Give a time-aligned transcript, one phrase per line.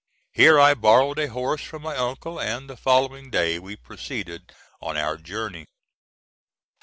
[0.31, 4.97] Here I borrowed a horse from my uncle, and the following day we proceeded on
[4.97, 5.67] our journey.